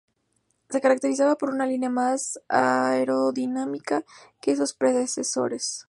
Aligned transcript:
Se 0.71 0.81
caracterizaba 0.81 1.35
por 1.37 1.51
una 1.51 1.67
línea 1.67 1.91
más 1.91 2.39
aerodinámica 2.47 4.03
que 4.41 4.55
sus 4.55 4.73
predecesores. 4.73 5.79